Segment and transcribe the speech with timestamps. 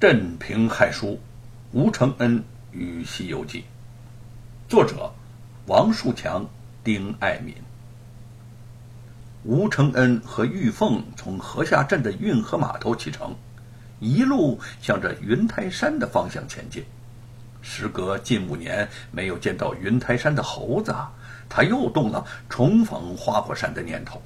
[0.00, 1.18] 镇平害书，
[1.72, 3.62] 吴承恩与《西游记》，
[4.70, 5.12] 作者
[5.66, 6.48] 王树强、
[6.84, 7.52] 丁爱民。
[9.42, 13.34] 吴承恩和玉凤从河下镇的运河码头启程，
[13.98, 16.84] 一路向着云台山的方向前进。
[17.60, 20.94] 时隔近五年没有见到云台山的猴子，
[21.48, 24.22] 他又动了重逢花果山的念头。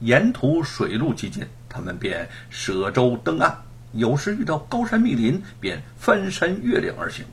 [0.00, 3.62] 沿途水路极近，他们便舍舟登岸。
[3.92, 7.24] 有时遇到高山密林，便翻山越岭而行。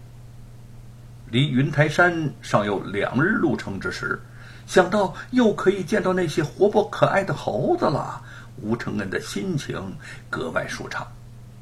[1.29, 4.21] 离云台山尚有两日路程之时，
[4.65, 8.21] 想到又可以见到那些活泼可爱的猴子了，
[8.61, 9.97] 吴承恩的心情
[10.29, 11.05] 格外舒畅。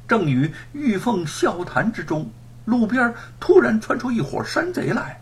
[0.06, 2.30] 正与玉凤笑谈之中，
[2.66, 5.20] 路边突然窜出一伙山贼来，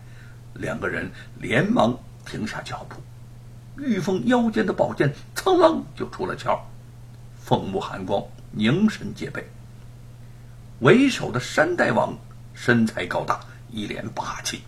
[0.53, 3.01] 两个人连忙停下脚步。
[3.81, 6.59] 玉凤腰间的宝剑噌楞就出了鞘，
[7.39, 9.43] 凤目寒光，凝神戒备。
[10.83, 12.13] 为首的山大王
[12.53, 13.39] 身材高大，
[13.71, 14.63] 一脸霸气，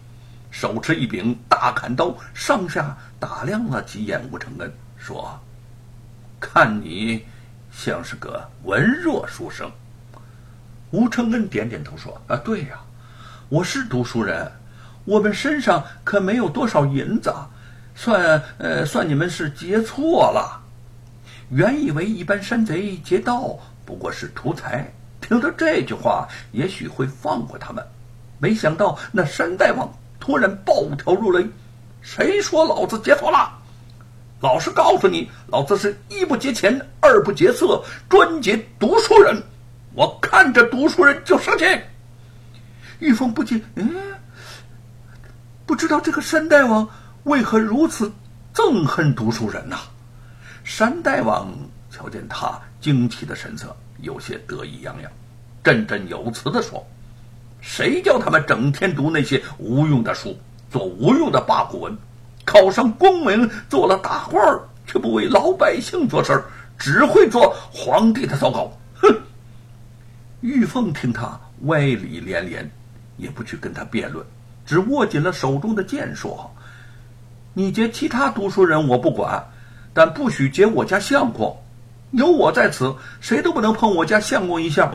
[0.50, 5.38] 手持一柄大砍刀，上下打量了几眼吴承恩，说
[6.40, 7.26] ：“看你
[7.70, 9.70] 像是个文弱书生。”
[10.92, 12.80] 吴承恩点点头说：“啊，对呀，
[13.50, 14.50] 我是读书人，
[15.04, 17.30] 我们身上可没有多少银子，
[17.94, 20.64] 算呃算你们是劫错了。
[21.50, 24.90] 原以为一般山贼劫道不过是图财。”
[25.28, 27.84] 听到这句话，也许会放过他们。
[28.38, 31.44] 没想到那山大王突然暴跳如雷
[32.00, 33.52] ：“谁说老子劫错了？
[34.40, 39.42] 老实告诉你，老子是一不劫钱，二不劫色，专劫读书人。
[39.96, 41.66] 我看着读书人就生气。”
[43.00, 43.92] 玉凤不解：“嗯，
[45.66, 46.88] 不知道这个山大王
[47.24, 48.12] 为何如此
[48.54, 49.78] 憎恨读书人呐？”
[50.64, 51.52] 山大王
[51.90, 53.76] 瞧见他惊奇的神色。
[54.06, 55.12] 有些得意洋洋，
[55.64, 56.86] 振振有词地说
[57.60, 60.38] ：“谁叫他们整天读那些无用的书，
[60.70, 61.98] 做无用的八股文，
[62.46, 64.42] 考上功名，做了大官，
[64.86, 66.40] 却不为老百姓做事，
[66.78, 68.72] 只会做皇帝的糟糕。”
[69.02, 69.08] 哼！
[70.42, 72.70] 玉凤听他歪理连连，
[73.18, 74.24] 也不去跟他辩论，
[74.68, 76.54] 只握紧了手中的剑，说
[77.56, 79.44] ：“你劫其他读书人我不管，
[79.96, 81.60] 但不许劫我家相公。”
[82.12, 84.94] 有我在此，谁都不能碰我家相公一下。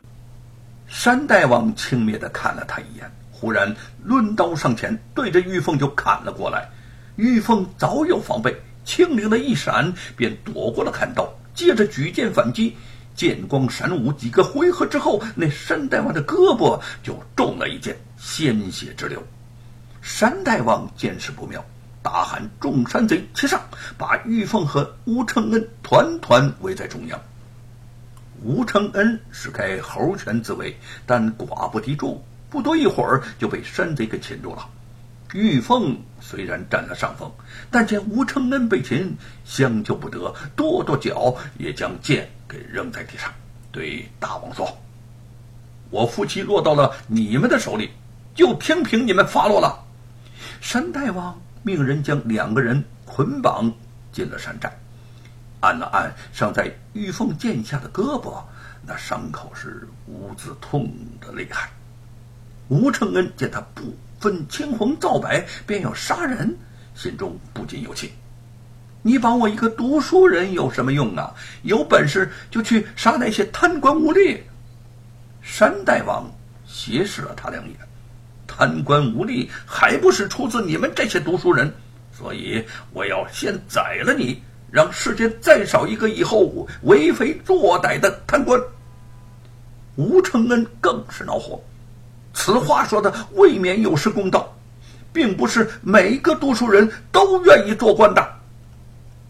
[0.87, 6.69] 山大王轻蔑的看了他一眼，忽然抡刀上前，对着玉凤就砍了过来。
[7.15, 12.75] 玉凤早有防备，轻灵的一闪，便躲过了砍刀，接着举剑反击。
[13.13, 19.21] 剑光闪舞，几个回合之后，那山大王的胳膊就中了一剑，鲜血直流。
[20.01, 21.63] 山大王见势不妙。
[22.03, 23.61] 大喊：“众山贼齐上！”
[23.97, 27.19] 把玉凤和吴承恩团团围在中央。
[28.43, 30.75] 吴承恩使开猴拳自卫，
[31.05, 34.67] 但寡不敌众，不多一会儿就被山贼给擒住了。
[35.33, 37.31] 玉凤虽然占了上风，
[37.69, 43.31] 但见吴承恩被擒，相救不得，跺跺脚，也将剑给扔在地上，
[43.71, 44.77] 对大王说
[45.91, 47.91] ：“我夫妻落到了你们的手里，
[48.33, 49.85] 就听凭你们发落了。”
[50.59, 51.39] 山大王。
[51.63, 53.71] 命人将两个人捆绑
[54.11, 54.71] 进了山寨，
[55.59, 58.43] 按了按尚在玉凤剑下的胳膊，
[58.85, 61.69] 那伤口是无字痛的厉害。
[62.67, 66.57] 吴承恩见他不分青红皂白便要杀人，
[66.95, 68.13] 心中不禁有气。
[69.03, 71.33] 你绑我一个读书人有什么用啊？
[71.63, 74.41] 有本事就去杀那些贪官污吏！
[75.41, 76.31] 山大王
[76.65, 77.75] 斜视了他两眼。
[78.61, 81.73] 贪官污吏还不是出自你们这些读书人，
[82.15, 82.63] 所以
[82.93, 84.39] 我要先宰了你，
[84.69, 88.61] 让世间再少一个以后为非作歹的贪官。
[89.95, 91.59] 吴承恩更是恼火，
[92.35, 94.55] 此话说的未免有失公道，
[95.11, 98.23] 并不是每个读书人都愿意做官的。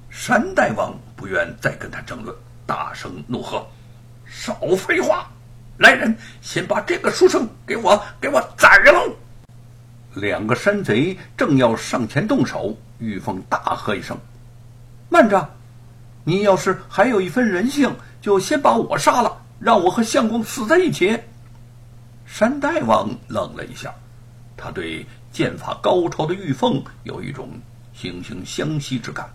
[0.10, 3.66] 山大王不愿再跟他争论，大声怒喝
[4.28, 5.26] ：“少废话！”
[5.80, 9.10] 来人，先把这个书生给我给我宰了！
[10.14, 14.18] 两个山贼正要上前动手，玉凤大喝一声
[15.10, 15.50] ：“慢着！
[16.24, 21.18] 你要是还有一分人性，就先把我杀了，让我和相公死在一起。”
[22.28, 23.94] 山大王愣了一下，
[24.56, 27.50] 他对剑法高超的玉凤有一种
[27.96, 29.30] 惺惺相惜之感，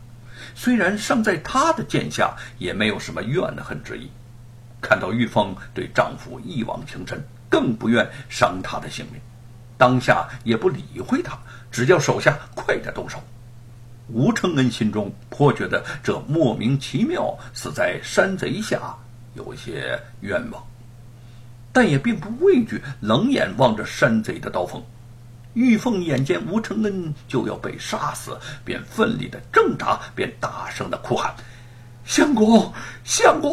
[0.55, 4.11] 虽然伤在他的剑下，也没有什么怨恨之意。
[4.81, 9.21] 看到玉凤对丈夫一往情深，更不愿伤她的性命，
[9.79, 11.39] 当下也不理会他，
[11.71, 13.19] 只叫手下快点动手。
[14.09, 18.95] 吴承恩心中颇觉得这莫名其妙死在山贼下
[19.35, 20.63] 有些冤枉，
[21.73, 24.83] 但也并不畏惧，冷眼望着山贼的刀锋。
[25.55, 31.35] 玉凤眼见吴承恩就要被杀死，便奋力的挣扎，便大声的哭喊
[32.05, 32.73] ：“相公，
[33.05, 33.51] 相公！”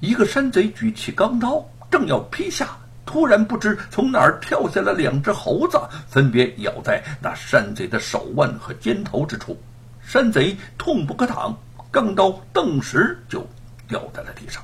[0.00, 5.78] 一个山贼举起钢刀，正要劈下，突然不知从哪儿跳下了两只猴子，
[6.08, 9.60] 分别咬在那山贼的手腕和肩头之处。
[10.02, 11.56] 山贼痛不可挡，
[11.90, 13.46] 钢刀顿时就
[13.88, 14.62] 掉在了地上。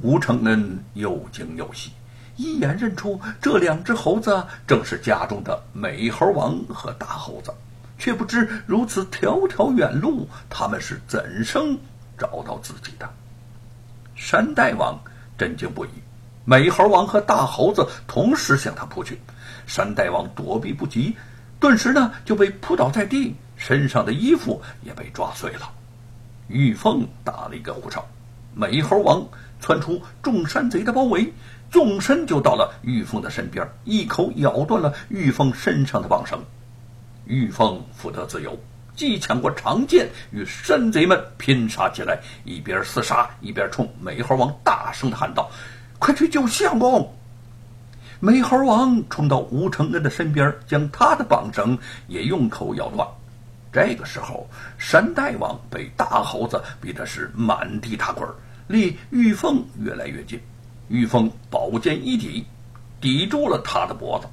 [0.00, 1.92] 吴承恩又惊又喜，
[2.36, 7.52] 一眼认出这两只猴子正是家中的美猴王和大猴子，
[7.98, 11.78] 却不知如此迢迢远路，他们是怎生
[12.16, 13.08] 找到自己的？
[14.14, 14.98] 山大王
[15.36, 15.90] 震惊不已，
[16.44, 19.20] 美猴王和大猴子同时向他扑去，
[19.66, 21.16] 山大王躲避不及，
[21.60, 25.70] 顿时呢就被扑倒在地，身上的衣服也被抓碎了。
[26.48, 28.06] 玉凤打了一个呼哨，
[28.54, 29.26] 美猴王
[29.60, 31.32] 窜出众山贼的包围，
[31.70, 36.44] 纵身就到了玉凤的身边，一口咬断了玉凤身上的绑绳。
[37.24, 38.58] 玉凤复得自由。
[38.94, 45.50] 既抢过长剑，与山贼们拼杀起来，一边厮杀，一边冲美猴王大声的喊道
[46.02, 47.14] ：“快去救相公！”
[48.18, 51.78] 美猴王冲到吴承恩的身边，将他的绑绳
[52.08, 53.06] 也用口咬断。
[53.72, 58.28] 这个时候，山大王被大猴子逼得是满地打滚，
[58.66, 60.40] 离玉凤越来越近。
[60.88, 62.44] 玉凤宝剑一抵，
[63.00, 64.26] 抵住了他的脖子，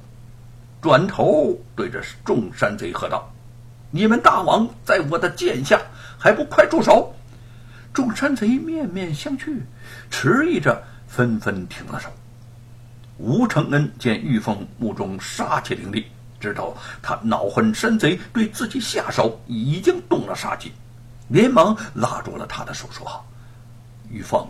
[0.82, 3.32] 转头对着众山贼喝道。
[3.92, 5.80] 你们大王在我的剑下，
[6.18, 7.14] 还不快住手！
[7.92, 9.62] 众山贼面面相觑，
[10.10, 12.08] 迟疑着，纷纷停了手。
[13.18, 16.06] 吴承恩见玉凤目中杀气凌厉，
[16.38, 20.72] 知道他恼恨山贼对自己下手，已经动了杀机，
[21.28, 23.04] 连忙拉住了他的手说
[24.08, 24.48] ：“玉凤，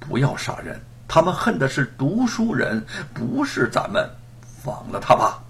[0.00, 2.84] 不要杀人，他们恨的是读书人，
[3.14, 4.10] 不是咱们，
[4.42, 5.40] 放了他吧。”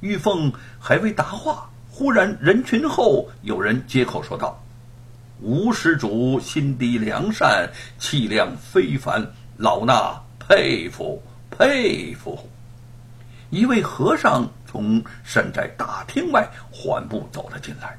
[0.00, 1.70] 玉凤还未答话。
[1.92, 4.58] 忽然，人群后有人接口说道
[5.42, 7.68] ：“吴施主心地良善，
[7.98, 9.22] 气量非凡，
[9.60, 12.48] 老衲佩服佩服。”
[13.50, 17.96] 一位和尚从山寨大厅外缓步走了进来。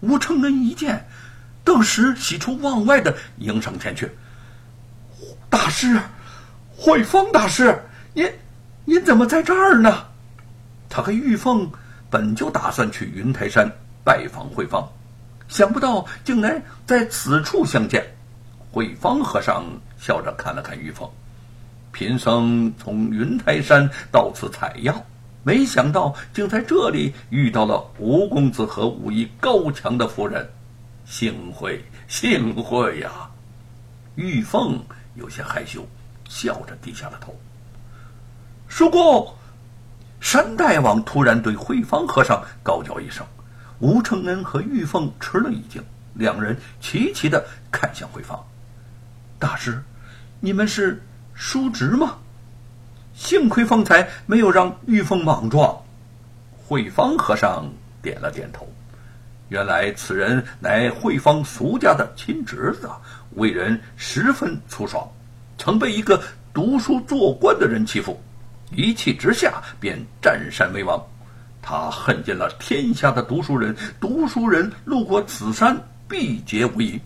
[0.00, 1.06] 吴承恩一见，
[1.64, 4.10] 顿时喜出望外的迎上前去
[5.50, 6.00] ：“大师，
[6.76, 7.82] 慧峰大师，
[8.14, 8.32] 您
[8.84, 10.06] 您怎么在这儿呢？”
[10.88, 11.68] 他和玉凤。
[12.10, 13.70] 本就打算去云台山
[14.02, 14.90] 拜访慧芳，
[15.46, 18.02] 想不到竟然在此处相见。
[18.72, 19.62] 慧芳和尚
[19.98, 21.10] 笑着看了看玉凤，
[21.92, 25.04] 贫僧从云台山到此采药，
[25.42, 30.48] 没想到竟在这里遇到了吴公子和武艺高强的夫人，
[31.04, 33.30] 幸会幸会呀！
[34.14, 34.82] 玉凤
[35.14, 35.86] 有些害羞，
[36.28, 37.38] 笑着低下了头。
[38.68, 39.34] 叔公。
[40.20, 43.24] 山大王突然对慧芳和尚高叫一声，
[43.78, 45.80] 吴承恩和玉凤吃了一惊，
[46.14, 48.44] 两人齐齐的看向慧芳。
[49.38, 49.80] 大师，
[50.40, 51.02] 你们是
[51.34, 52.16] 叔侄吗？
[53.14, 55.76] 幸亏方才没有让玉凤莽撞。
[56.56, 57.68] 慧芳和尚
[58.00, 58.68] 点了点头。
[59.48, 62.88] 原来此人乃慧芳俗家的亲侄子，
[63.34, 65.10] 为人十分粗爽，
[65.56, 68.20] 曾被一个读书做官的人欺负。
[68.70, 71.02] 一气之下，便占山为王。
[71.60, 77.00] 他恨尽了天下的读书人，读书人路过此山，必劫无疑。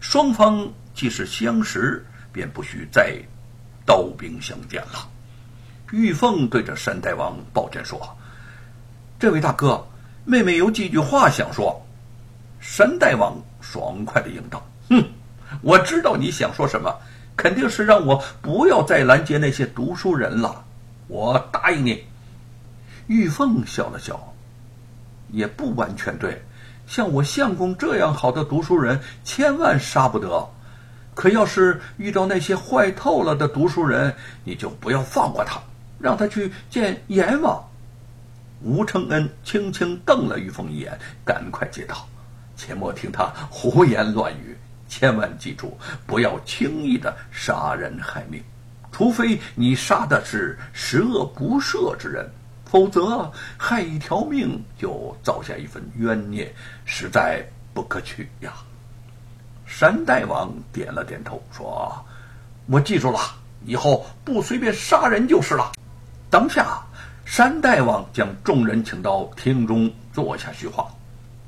[0.00, 0.66] 双方
[1.00, 3.16] 既是相识，便不许再
[3.86, 5.08] 刀兵相见了。
[5.92, 7.98] 玉凤对着山大王抱歉说
[9.18, 9.82] ：“这位大哥，
[10.26, 11.82] 妹妹有几句话想说。”
[12.60, 15.02] 山大王爽快的应道：“哼，
[15.62, 16.94] 我知道你想说什么。”
[17.34, 20.62] 肯定是让我不要再拦截那些读书人了，
[21.06, 22.04] 我答应你。
[23.06, 24.34] 玉凤笑了笑，
[25.30, 26.44] 也不完全对。
[26.86, 30.46] 像我相公这样好的读书人，千万杀不得。
[31.14, 34.14] 可要是遇到那些坏透了的读书人，
[34.44, 35.60] 你就不要放过他，
[35.98, 37.62] 让他去见阎王。
[38.62, 42.08] 吴承恩轻轻瞪了玉凤一眼，赶快接道
[42.56, 44.56] ：“切莫听他胡言乱语。”
[44.88, 48.42] 千万记住，不要轻易的杀人害命，
[48.90, 52.28] 除非你杀的是十恶不赦之人，
[52.64, 56.52] 否则害一条命就造下一份冤孽，
[56.84, 57.40] 实在
[57.72, 58.52] 不可取呀。
[59.72, 62.04] 山大王点了点头，说
[62.66, 63.20] ：“我记住了，
[63.64, 65.70] 以后不随便杀人就是了。”
[66.28, 66.82] 当下，
[67.24, 70.88] 山大王将众人请到厅中坐下叙话。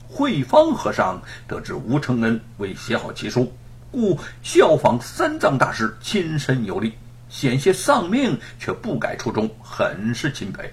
[0.09, 3.53] 慧芳和尚得知吴承恩未写好奇书，
[3.91, 6.95] 故效仿三藏大师亲身游历，
[7.29, 10.73] 险些丧命却不改初衷，很是钦佩。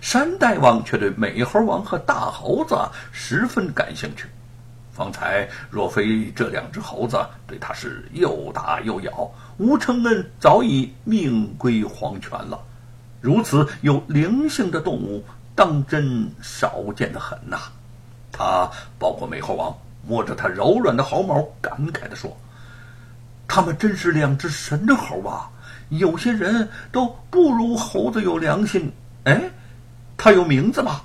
[0.00, 2.76] 山大王却对美猴王和大猴子
[3.12, 4.26] 十分感兴趣。
[4.98, 12.60] 方才若非这两只猴子对他是又打又咬，吴承恩早已命归黄泉了。
[13.20, 15.24] 如此有灵性的动物，
[15.54, 17.56] 当真少见的很呐。
[18.32, 19.72] 他抱过美猴王，
[20.06, 22.36] 摸着它柔软的毫毛，感慨地说
[23.48, 25.50] ：“他们真是两只神的猴啊！
[25.90, 28.92] 有些人都不如猴子有良心。
[29.24, 29.50] 哎，
[30.16, 31.00] 它有名字吗？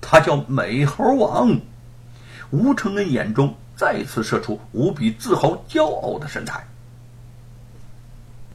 [0.00, 1.58] 它叫美猴王。”
[2.52, 6.68] 吴承恩眼中再次射出无比自豪、骄傲的神采。